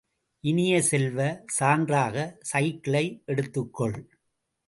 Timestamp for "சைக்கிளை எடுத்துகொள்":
2.51-3.97